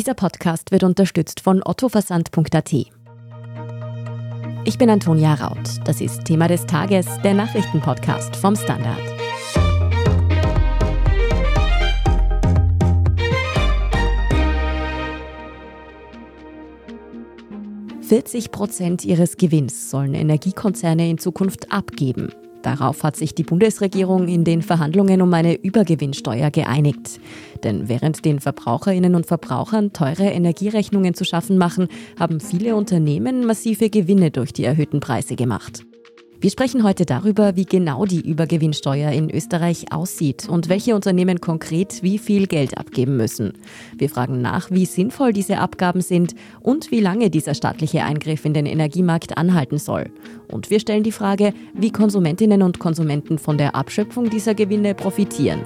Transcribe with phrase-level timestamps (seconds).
[0.00, 2.72] Dieser Podcast wird unterstützt von ottoversand.at.
[4.64, 5.58] Ich bin Antonia Raut.
[5.84, 8.96] Das ist Thema des Tages, der Nachrichtenpodcast vom Standard.
[18.00, 22.32] Vierzig Prozent ihres Gewinns sollen Energiekonzerne in Zukunft abgeben.
[22.62, 27.20] Darauf hat sich die Bundesregierung in den Verhandlungen um eine Übergewinnsteuer geeinigt.
[27.64, 31.88] Denn während den Verbraucherinnen und Verbrauchern teure Energierechnungen zu schaffen machen,
[32.18, 35.84] haben viele Unternehmen massive Gewinne durch die erhöhten Preise gemacht.
[36.42, 42.02] Wir sprechen heute darüber, wie genau die Übergewinnsteuer in Österreich aussieht und welche Unternehmen konkret
[42.02, 43.52] wie viel Geld abgeben müssen.
[43.98, 48.54] Wir fragen nach, wie sinnvoll diese Abgaben sind und wie lange dieser staatliche Eingriff in
[48.54, 50.08] den Energiemarkt anhalten soll.
[50.48, 55.60] Und wir stellen die Frage, wie Konsumentinnen und Konsumenten von der Abschöpfung dieser Gewinne profitieren.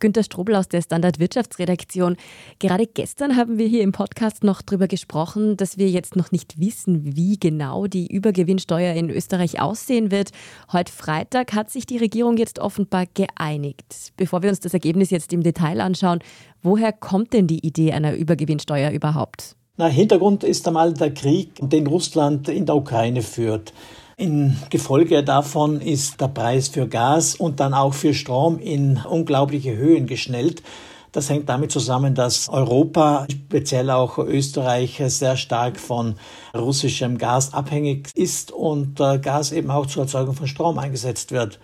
[0.00, 2.16] Günter Strobel aus der Standard Wirtschaftsredaktion.
[2.58, 6.58] Gerade gestern haben wir hier im Podcast noch darüber gesprochen, dass wir jetzt noch nicht
[6.58, 10.30] wissen, wie genau die Übergewinnsteuer in Österreich aussehen wird.
[10.72, 14.12] Heute Freitag hat sich die Regierung jetzt offenbar geeinigt.
[14.16, 16.20] Bevor wir uns das Ergebnis jetzt im Detail anschauen,
[16.62, 19.56] woher kommt denn die Idee einer Übergewinnsteuer überhaupt?
[19.76, 23.72] Na, Hintergrund ist einmal der Krieg, den Russland in der Ukraine führt.
[24.16, 29.76] In Gefolge davon ist der Preis für Gas und dann auch für Strom in unglaubliche
[29.76, 30.62] Höhen geschnellt.
[31.10, 36.14] Das hängt damit zusammen, dass Europa, speziell auch Österreich, sehr stark von
[36.54, 41.58] russischem Gas abhängig ist und äh, Gas eben auch zur Erzeugung von Strom eingesetzt wird.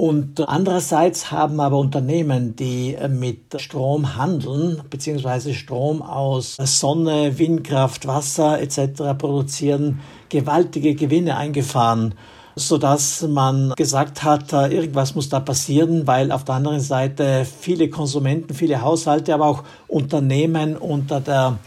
[0.00, 8.60] Und andererseits haben aber Unternehmen, die mit Strom handeln, beziehungsweise Strom aus Sonne, Windkraft, Wasser
[8.60, 9.18] etc.
[9.18, 12.14] produzieren, gewaltige Gewinne eingefahren
[12.54, 18.52] sodass man gesagt hat, irgendwas muss da passieren, weil auf der anderen Seite viele Konsumenten,
[18.52, 21.58] viele Haushalte, aber auch Unternehmen unter der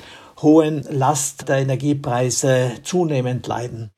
[0.41, 3.91] hohen Last der Energiepreise zunehmend leiden.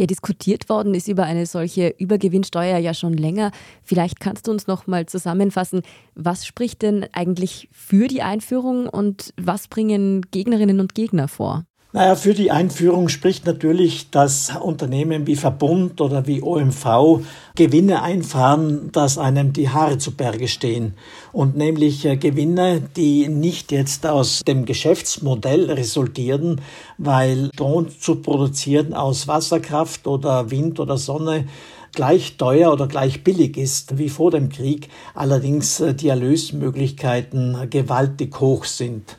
[0.00, 3.50] Ja, diskutiert worden ist über eine solche Übergewinnsteuer ja schon länger.
[3.82, 5.82] Vielleicht kannst du uns noch mal zusammenfassen,
[6.14, 11.66] was spricht denn eigentlich für die Einführung und was bringen Gegnerinnen und Gegner vor?
[11.92, 17.24] Naja, für die Einführung spricht natürlich, dass Unternehmen wie Verbund oder wie OMV
[17.56, 20.94] Gewinne einfahren, dass einem die Haare zu Berge stehen.
[21.32, 26.60] Und nämlich äh, Gewinne, die nicht jetzt aus dem Geschäftsmodell resultieren,
[26.96, 31.48] weil Strom zu produzieren aus Wasserkraft oder Wind oder Sonne
[31.92, 38.38] gleich teuer oder gleich billig ist wie vor dem Krieg, allerdings äh, die Erlösmöglichkeiten gewaltig
[38.38, 39.16] hoch sind.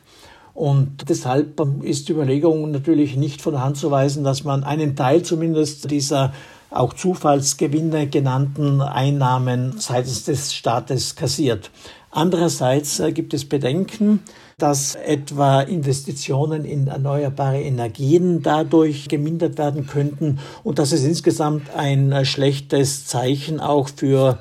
[0.54, 4.96] Und deshalb ist die Überlegung natürlich nicht von der Hand zu weisen, dass man einen
[4.96, 6.32] Teil zumindest dieser
[6.70, 11.70] auch Zufallsgewinne genannten Einnahmen seitens des Staates kassiert.
[12.10, 14.20] Andererseits äh, gibt es Bedenken,
[14.58, 22.12] dass etwa Investitionen in erneuerbare Energien dadurch gemindert werden könnten und dass es insgesamt ein
[22.12, 24.38] äh, schlechtes Zeichen auch für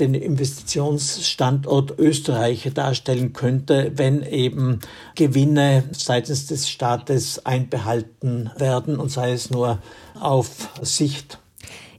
[0.00, 4.80] den Investitionsstandort Österreich darstellen könnte, wenn eben
[5.14, 9.78] Gewinne seitens des Staates einbehalten werden und sei es nur
[10.18, 11.38] auf Sicht.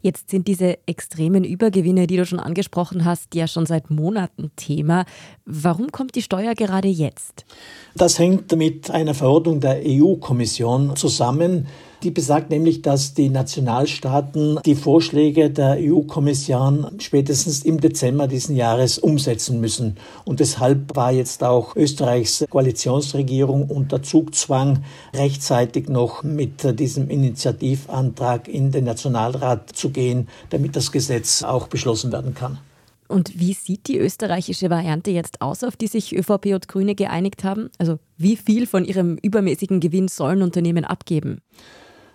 [0.03, 5.05] Jetzt sind diese extremen Übergewinne, die du schon angesprochen hast, ja schon seit Monaten Thema.
[5.45, 7.45] Warum kommt die Steuer gerade jetzt?
[7.95, 11.67] Das hängt mit einer Verordnung der EU-Kommission zusammen,
[12.03, 18.99] die besagt nämlich, dass die Nationalstaaten die Vorschläge der EU-Kommission spätestens im Dezember diesen Jahres
[18.99, 19.97] umsetzen müssen.
[20.25, 24.83] Und deshalb war jetzt auch Österreichs Koalitionsregierung unter Zugzwang,
[25.15, 32.11] rechtzeitig noch mit diesem Initiativantrag in den Nationalrat zu gehen, damit das Gesetz auch beschlossen
[32.11, 32.59] werden kann.
[33.07, 37.43] Und wie sieht die österreichische Variante jetzt aus, auf die sich ÖVP und Grüne geeinigt
[37.43, 37.69] haben?
[37.77, 41.41] Also wie viel von ihrem übermäßigen Gewinn sollen Unternehmen abgeben?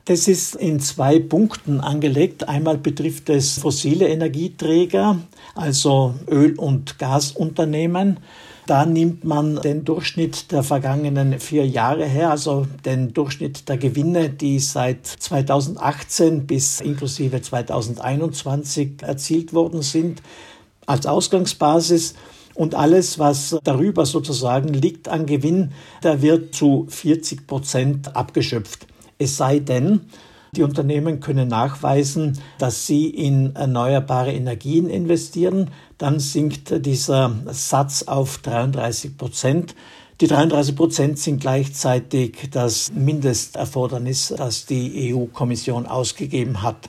[0.09, 2.49] Das ist in zwei Punkten angelegt.
[2.49, 5.19] Einmal betrifft es fossile Energieträger,
[5.55, 8.19] also Öl- und Gasunternehmen.
[8.65, 14.31] Da nimmt man den Durchschnitt der vergangenen vier Jahre her, also den Durchschnitt der Gewinne,
[14.31, 20.23] die seit 2018 bis inklusive 2021 erzielt worden sind,
[20.87, 22.15] als Ausgangsbasis.
[22.55, 28.87] Und alles, was darüber sozusagen liegt an Gewinn, da wird zu 40 Prozent abgeschöpft.
[29.19, 30.01] Es sei denn,
[30.53, 35.71] die Unternehmen können nachweisen, dass sie in erneuerbare Energien investieren.
[35.99, 39.75] Dann sinkt dieser Satz auf 33 Prozent.
[40.21, 46.89] Die 33 Prozent sind gleichzeitig das Mindesterfordernis, das die EU-Kommission ausgegeben hat.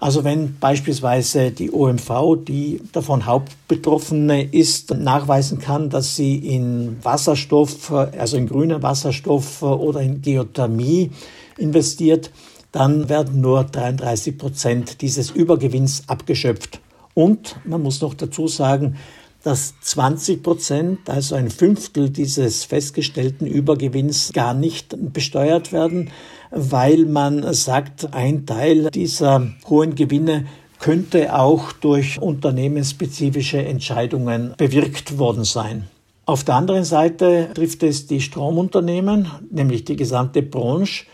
[0.00, 7.92] Also wenn beispielsweise die OMV, die davon Hauptbetroffene ist, nachweisen kann, dass sie in Wasserstoff,
[7.92, 11.10] also in grüner Wasserstoff oder in Geothermie
[11.58, 12.30] investiert,
[12.72, 16.80] dann werden nur 33 Prozent dieses Übergewinns abgeschöpft.
[17.12, 18.96] Und man muss noch dazu sagen,
[19.42, 26.10] dass 20 Prozent, also ein Fünftel dieses festgestellten Übergewinns gar nicht besteuert werden,
[26.50, 30.46] weil man sagt, ein Teil dieser hohen Gewinne
[30.78, 35.88] könnte auch durch unternehmensspezifische Entscheidungen bewirkt worden sein.
[36.26, 41.04] Auf der anderen Seite trifft es die Stromunternehmen, nämlich die gesamte Branche.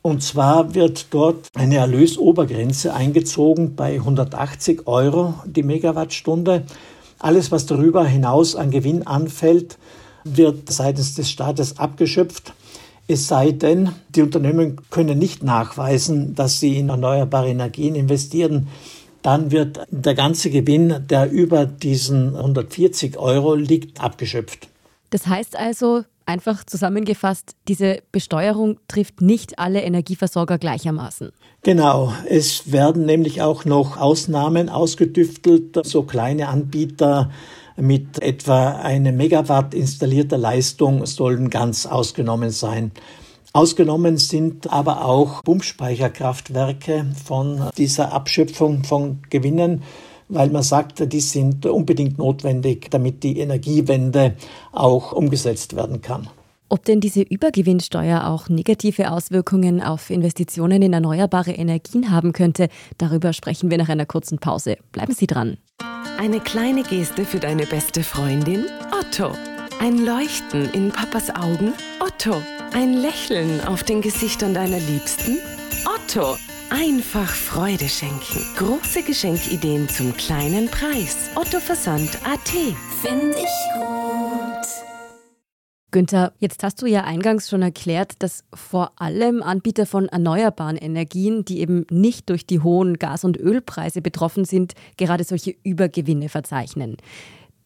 [0.00, 6.64] Und zwar wird dort eine Erlösobergrenze eingezogen bei 180 Euro die Megawattstunde.
[7.20, 9.78] Alles, was darüber hinaus an Gewinn anfällt,
[10.24, 12.52] wird seitens des Staates abgeschöpft.
[13.08, 18.68] Es sei denn, die Unternehmen können nicht nachweisen, dass sie in erneuerbare Energien investieren.
[19.22, 24.68] Dann wird der ganze Gewinn, der über diesen 140 Euro liegt, abgeschöpft.
[25.10, 31.32] Das heißt also, einfach zusammengefasst, diese Besteuerung trifft nicht alle Energieversorger gleichermaßen.
[31.62, 37.30] Genau, es werden nämlich auch noch Ausnahmen ausgetüftelt, so kleine Anbieter
[37.76, 42.92] mit etwa einem Megawatt installierter Leistung sollen ganz ausgenommen sein.
[43.54, 49.82] Ausgenommen sind aber auch Pumpspeicherkraftwerke von dieser Abschöpfung von Gewinnen,
[50.28, 54.36] weil man sagt, die sind unbedingt notwendig, damit die Energiewende
[54.72, 56.28] auch umgesetzt werden kann.
[56.70, 63.34] Ob denn diese Übergewinnsteuer auch negative Auswirkungen auf Investitionen in erneuerbare Energien haben könnte, darüber
[63.34, 64.78] sprechen wir nach einer kurzen Pause.
[64.90, 65.58] Bleiben Sie dran.
[66.18, 68.66] Eine kleine Geste für deine beste Freundin?
[68.92, 69.36] Otto.
[69.80, 71.74] Ein Leuchten in Papas Augen?
[72.00, 72.42] Otto.
[72.72, 75.38] Ein Lächeln auf den Gesichtern deiner Liebsten?
[75.84, 76.36] Otto.
[76.70, 78.46] Einfach Freude schenken.
[78.56, 81.30] Große Geschenkideen zum kleinen Preis.
[81.34, 82.48] Otto Versand AT.
[83.02, 84.41] Finde ich gut.
[85.92, 91.44] Günther, jetzt hast du ja eingangs schon erklärt, dass vor allem Anbieter von erneuerbaren Energien,
[91.44, 96.96] die eben nicht durch die hohen Gas- und Ölpreise betroffen sind, gerade solche Übergewinne verzeichnen.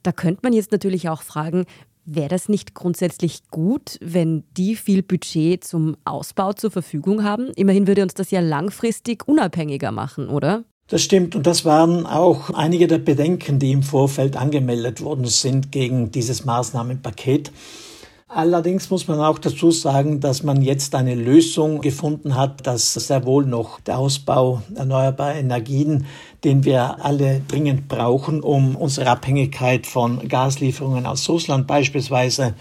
[0.03, 1.67] Da könnte man jetzt natürlich auch fragen,
[2.05, 7.53] wäre das nicht grundsätzlich gut, wenn die viel Budget zum Ausbau zur Verfügung haben?
[7.55, 10.65] Immerhin würde uns das ja langfristig unabhängiger machen, oder?
[10.89, 15.71] Das stimmt und das waren auch einige der Bedenken, die im Vorfeld angemeldet worden sind
[15.71, 17.53] gegen dieses Maßnahmenpaket.
[18.37, 23.25] Allerdings muss man auch dazu sagen, dass man jetzt eine Lösung gefunden hat, dass sehr
[23.25, 26.05] wohl noch der Ausbau erneuerbarer Energien,
[26.45, 32.53] den wir alle dringend brauchen, um unsere Abhängigkeit von Gaslieferungen aus Russland beispielsweise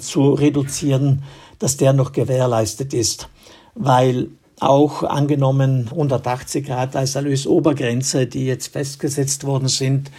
[0.00, 1.22] zu reduzieren,
[1.60, 3.28] dass der noch gewährleistet ist.
[3.76, 10.10] Weil auch angenommen 180 Grad als Erlösobergrenze, die jetzt festgesetzt worden sind,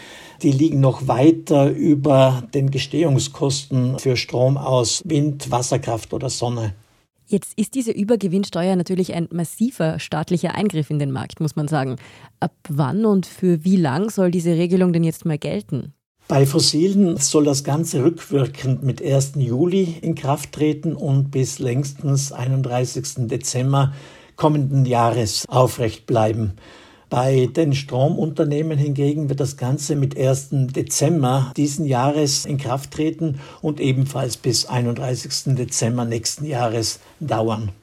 [0.43, 6.73] die liegen noch weiter über den Gestehungskosten für Strom aus Wind, Wasserkraft oder Sonne.
[7.27, 11.95] Jetzt ist diese Übergewinnsteuer natürlich ein massiver staatlicher Eingriff in den Markt, muss man sagen.
[12.41, 15.93] Ab wann und für wie lang soll diese Regelung denn jetzt mal gelten?
[16.27, 19.33] Bei Fossilen soll das Ganze rückwirkend mit 1.
[19.35, 23.27] Juli in Kraft treten und bis längstens 31.
[23.27, 23.93] Dezember
[24.35, 26.53] kommenden Jahres aufrecht bleiben.
[27.11, 30.47] Bei den Stromunternehmen hingegen wird das Ganze mit 1.
[30.73, 35.57] Dezember diesen Jahres in Kraft treten und ebenfalls bis 31.
[35.57, 37.73] Dezember nächsten Jahres dauern.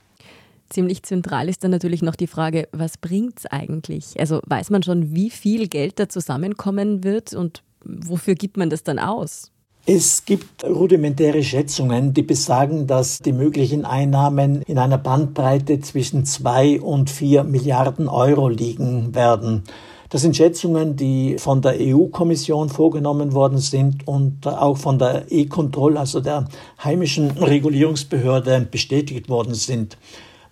[0.70, 4.18] Ziemlich zentral ist dann natürlich noch die Frage, was bringt es eigentlich?
[4.18, 8.82] Also weiß man schon, wie viel Geld da zusammenkommen wird und wofür gibt man das
[8.82, 9.52] dann aus?
[9.90, 16.78] Es gibt rudimentäre Schätzungen, die besagen, dass die möglichen Einnahmen in einer Bandbreite zwischen zwei
[16.78, 19.62] und vier Milliarden Euro liegen werden.
[20.10, 25.96] Das sind Schätzungen, die von der EU-Kommission vorgenommen worden sind und auch von der E-Control,
[25.96, 26.44] also der
[26.84, 29.96] heimischen Regulierungsbehörde, bestätigt worden sind.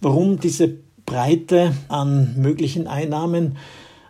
[0.00, 3.58] Warum diese Breite an möglichen Einnahmen?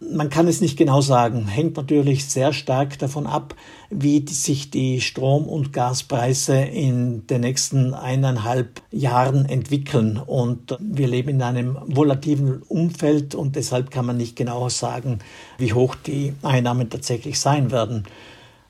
[0.01, 3.55] Man kann es nicht genau sagen, hängt natürlich sehr stark davon ab,
[3.89, 10.19] wie sich die Strom- und Gaspreise in den nächsten eineinhalb Jahren entwickeln.
[10.19, 15.21] Und wir leben in einem volatilen Umfeld und deshalb kann man nicht genau sagen,
[15.57, 18.05] wie hoch die Einnahmen tatsächlich sein werden.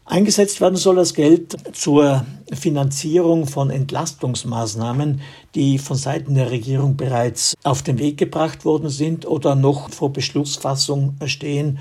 [0.08, 5.20] Eingesetzt werden soll das Geld zur Finanzierung von Entlastungsmaßnahmen,
[5.56, 10.12] die von Seiten der Regierung bereits auf den Weg gebracht worden sind oder noch vor
[10.12, 11.80] Beschlussfassung stehen.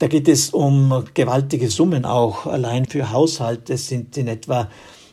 [0.00, 2.46] Da geht es um gewaltige Summen auch.
[2.46, 4.68] Allein für Haushalte sind in etwa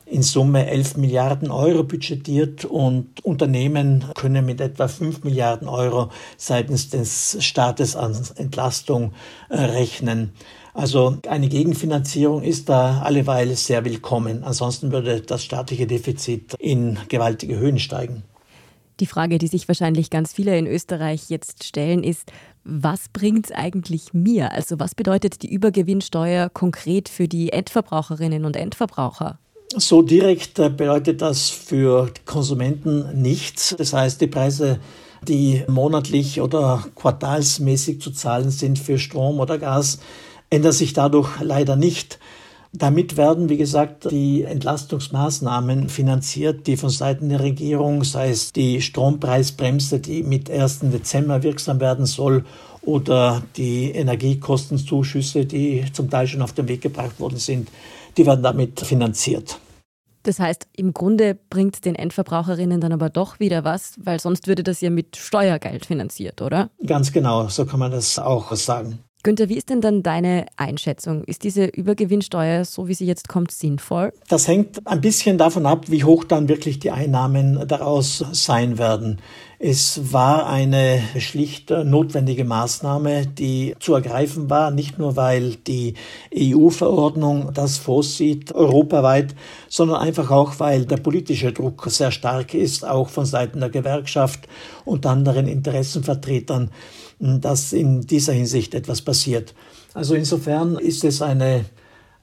[0.05, 6.89] in Summe 11 Milliarden Euro budgetiert und Unternehmen können mit etwa 5 Milliarden Euro seitens
[6.89, 9.13] des Staates an Entlastung
[9.49, 10.33] äh, rechnen.
[10.73, 14.43] Also eine Gegenfinanzierung ist da alleweil sehr willkommen.
[14.43, 18.23] Ansonsten würde das staatliche Defizit in gewaltige Höhen steigen.
[18.99, 22.31] Die Frage, die sich wahrscheinlich ganz viele in Österreich jetzt stellen, ist,
[22.63, 24.51] was bringt es eigentlich mir?
[24.51, 29.39] Also was bedeutet die Übergewinnsteuer konkret für die Endverbraucherinnen und Endverbraucher?
[29.75, 33.75] So direkt äh, bedeutet das für Konsumenten nichts.
[33.77, 34.79] Das heißt, die Preise,
[35.27, 39.99] die monatlich oder quartalsmäßig zu zahlen sind für Strom oder Gas,
[40.53, 42.19] ändern sich dadurch leider nicht.
[42.75, 48.81] Damit werden, wie gesagt, die Entlastungsmaßnahmen finanziert, die von Seiten der Regierung, sei es die
[48.81, 50.79] Strompreisbremse, die mit 1.
[50.91, 52.45] Dezember wirksam werden soll,
[52.81, 57.69] oder die Energiekostenzuschüsse, die zum Teil schon auf den Weg gebracht worden sind,
[58.17, 59.59] die werden damit finanziert.
[60.23, 64.63] Das heißt, im Grunde bringt den Endverbraucherinnen dann aber doch wieder was, weil sonst würde
[64.63, 66.69] das ja mit Steuergeld finanziert, oder?
[66.85, 68.99] Ganz genau, so kann man das auch sagen.
[69.25, 71.23] Günther, wie ist denn dann deine Einschätzung?
[71.23, 74.11] Ist diese Übergewinnsteuer, so wie sie jetzt kommt, sinnvoll?
[74.27, 79.21] Das hängt ein bisschen davon ab, wie hoch dann wirklich die Einnahmen daraus sein werden.
[79.59, 85.93] Es war eine schlicht notwendige Maßnahme, die zu ergreifen war, nicht nur weil die
[86.37, 89.35] EU-Verordnung das vorsieht, europaweit,
[89.69, 94.49] sondern einfach auch, weil der politische Druck sehr stark ist, auch von Seiten der Gewerkschaft
[94.83, 96.69] und anderen Interessenvertretern
[97.41, 99.53] dass in dieser Hinsicht etwas passiert.
[99.93, 101.65] Also insofern ist es eine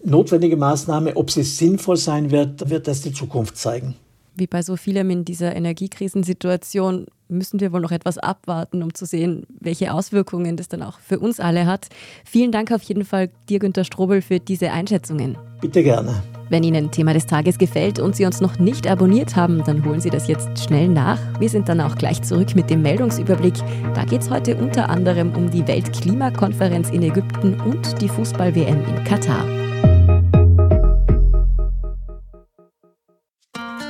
[0.05, 1.17] notwendige Maßnahme.
[1.17, 3.97] Ob sie sinnvoll sein wird, wird das die Zukunft zeigen.
[4.35, 9.07] Wie bei so vielem in dieser Energiekrisensituation müssen wir wohl noch etwas abwarten, um zu
[9.07, 11.89] sehen, welche Auswirkungen das dann auch für uns alle hat.
[12.25, 15.39] Vielen Dank auf jeden Fall dir, Günter Strobel, für diese Einschätzungen.
[15.61, 16.23] Bitte gerne.
[16.49, 20.01] Wenn Ihnen Thema des Tages gefällt und Sie uns noch nicht abonniert haben, dann holen
[20.01, 21.19] Sie das jetzt schnell nach.
[21.39, 23.55] Wir sind dann auch gleich zurück mit dem Meldungsüberblick.
[23.95, 29.05] Da geht es heute unter anderem um die Weltklimakonferenz in Ägypten und die Fußball-WM in
[29.05, 29.45] Katar.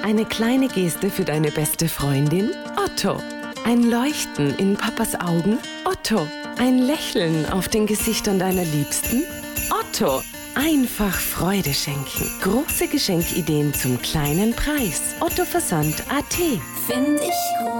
[0.02, 2.50] Eine kleine Geste für deine beste Freundin?
[2.82, 3.20] Otto.
[3.64, 5.58] Ein Leuchten in Papas Augen?
[5.84, 6.26] Otto.
[6.56, 9.22] Ein Lächeln auf den Gesichtern deiner Liebsten?
[9.70, 10.22] Otto.
[10.54, 12.30] Einfach Freude schenken.
[12.40, 15.14] Große Geschenkideen zum kleinen Preis.
[15.20, 16.34] Otto Versand AT.
[16.86, 17.79] Finde ich gut.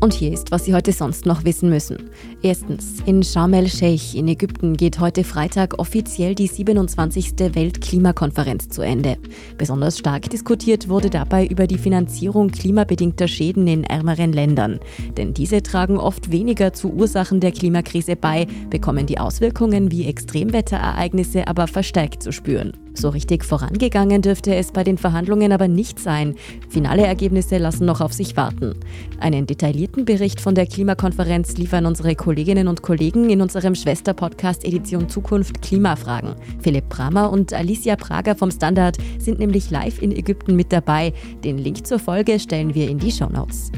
[0.00, 2.08] Und hier ist, was Sie heute sonst noch wissen müssen.
[2.42, 7.34] Erstens, in Sharm el-Sheikh in Ägypten geht heute Freitag offiziell die 27.
[7.54, 9.18] Weltklimakonferenz zu Ende.
[9.58, 14.80] Besonders stark diskutiert wurde dabei über die Finanzierung klimabedingter Schäden in ärmeren Ländern.
[15.18, 21.46] Denn diese tragen oft weniger zu Ursachen der Klimakrise bei, bekommen die Auswirkungen wie Extremwetterereignisse
[21.46, 22.72] aber verstärkt zu spüren.
[22.94, 26.34] So richtig vorangegangen dürfte es bei den Verhandlungen aber nicht sein.
[26.68, 28.74] Finale Ergebnisse lassen noch auf sich warten.
[29.20, 35.08] Einen detaillierten Bericht von der Klimakonferenz liefern unsere Kolleginnen und Kollegen in unserem Schwesterpodcast Edition
[35.08, 36.34] Zukunft Klimafragen.
[36.60, 41.12] Philipp Bramer und Alicia Prager vom Standard sind nämlich live in Ägypten mit dabei.
[41.44, 43.70] Den Link zur Folge stellen wir in die Show Notes.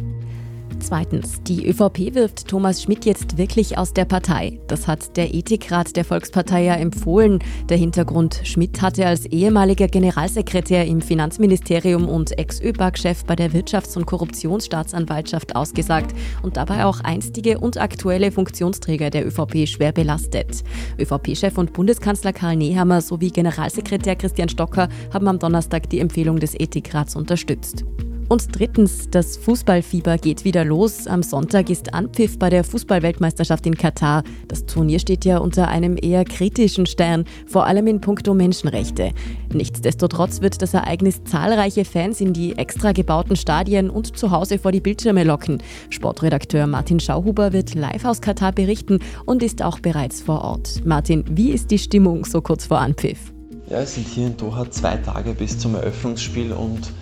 [0.82, 4.58] Zweitens, die ÖVP wirft Thomas Schmidt jetzt wirklich aus der Partei.
[4.66, 7.38] Das hat der Ethikrat der Volkspartei ja empfohlen.
[7.68, 14.06] Der Hintergrund, Schmidt hatte als ehemaliger Generalsekretär im Finanzministerium und Ex-ÖBAG-Chef bei der Wirtschafts- und
[14.06, 20.64] Korruptionsstaatsanwaltschaft ausgesagt und dabei auch einstige und aktuelle Funktionsträger der ÖVP schwer belastet.
[20.98, 26.58] ÖVP-Chef und Bundeskanzler Karl Nehammer sowie Generalsekretär Christian Stocker haben am Donnerstag die Empfehlung des
[26.58, 27.84] Ethikrats unterstützt.
[28.32, 31.06] Und drittens, das Fußballfieber geht wieder los.
[31.06, 34.24] Am Sonntag ist Anpfiff bei der Fußballweltmeisterschaft in Katar.
[34.48, 39.10] Das Turnier steht ja unter einem eher kritischen Stern, vor allem in puncto Menschenrechte.
[39.52, 44.72] Nichtsdestotrotz wird das Ereignis zahlreiche Fans in die extra gebauten Stadien und zu Hause vor
[44.72, 45.62] die Bildschirme locken.
[45.90, 50.80] Sportredakteur Martin Schauhuber wird live aus Katar berichten und ist auch bereits vor Ort.
[50.86, 53.30] Martin, wie ist die Stimmung so kurz vor Anpfiff?
[53.68, 56.92] Ja, es sind hier in Doha zwei Tage bis zum Eröffnungsspiel und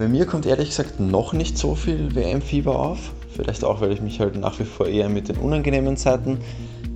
[0.00, 3.12] bei mir kommt ehrlich gesagt noch nicht so viel WM-Fieber auf.
[3.36, 6.38] Vielleicht auch, weil ich mich halt nach wie vor eher mit den unangenehmen Seiten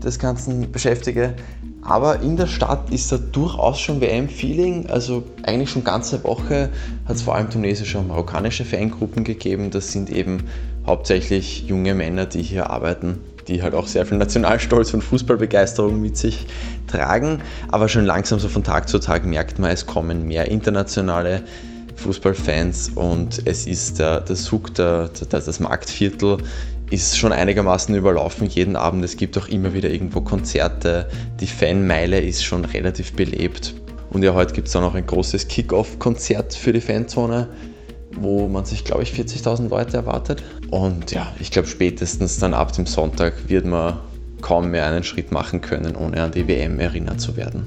[0.02, 1.34] des Ganzen beschäftige.
[1.82, 4.86] Aber in der Stadt ist da durchaus schon WM-Feeling.
[4.88, 6.70] Also eigentlich schon ganze Woche
[7.04, 9.70] hat es vor allem tunesische und marokkanische Fangruppen gegeben.
[9.70, 10.44] Das sind eben
[10.86, 13.18] hauptsächlich junge Männer, die hier arbeiten,
[13.48, 16.46] die halt auch sehr viel Nationalstolz und Fußballbegeisterung mit sich
[16.86, 17.42] tragen.
[17.70, 21.42] Aber schon langsam so von Tag zu Tag merkt man, es kommen mehr internationale
[21.96, 26.38] Fußballfans und es ist der, der Zug, der, der, das Marktviertel
[26.90, 29.04] ist schon einigermaßen überlaufen jeden Abend.
[29.04, 31.08] Es gibt auch immer wieder irgendwo Konzerte.
[31.40, 33.74] Die Fanmeile ist schon relativ belebt.
[34.10, 37.48] Und ja, heute gibt es auch noch ein großes Kick-Off-Konzert für die Fanzone,
[38.12, 40.42] wo man sich, glaube ich, 40.000 Leute erwartet.
[40.70, 43.98] Und ja, ich glaube, spätestens dann ab dem Sonntag wird man
[44.40, 47.64] kaum mehr einen Schritt machen können, ohne an die WM erinnert zu werden.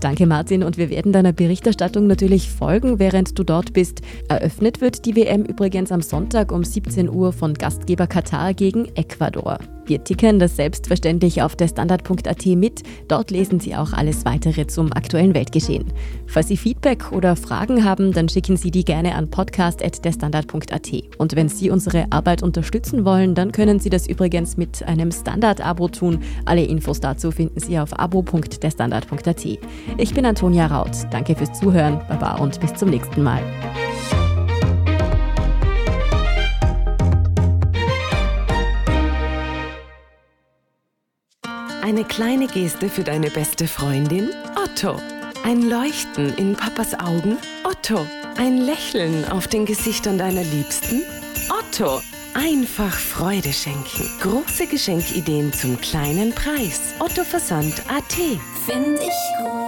[0.00, 4.00] Danke Martin und wir werden deiner Berichterstattung natürlich folgen, während du dort bist.
[4.28, 9.58] Eröffnet wird die WM übrigens am Sonntag um 17 Uhr von Gastgeber Katar gegen Ecuador.
[9.88, 12.82] Wir tickern das selbstverständlich auf der Standard.at mit.
[13.08, 15.86] Dort lesen Sie auch alles weitere zum aktuellen Weltgeschehen.
[16.26, 20.92] Falls Sie Feedback oder Fragen haben, dann schicken Sie die gerne an podcast.derstandard.at.
[21.16, 25.88] Und wenn Sie unsere Arbeit unterstützen wollen, dann können Sie das übrigens mit einem Standard-Abo
[25.88, 26.20] tun.
[26.44, 29.46] Alle Infos dazu finden Sie auf abo.derstandard.at.
[29.96, 30.90] Ich bin Antonia Raut.
[31.10, 31.98] Danke fürs Zuhören.
[32.08, 33.42] Baba und bis zum nächsten Mal.
[41.88, 44.28] Eine kleine Geste für deine beste Freundin?
[44.62, 45.00] Otto.
[45.42, 47.38] Ein Leuchten in Papas Augen?
[47.64, 48.06] Otto.
[48.36, 51.00] Ein Lächeln auf den Gesichtern deiner Liebsten?
[51.48, 52.02] Otto.
[52.34, 54.06] Einfach Freude schenken.
[54.20, 56.92] Große Geschenkideen zum kleinen Preis.
[56.98, 58.12] Otto Versand AT.
[58.66, 59.67] Find ich gut.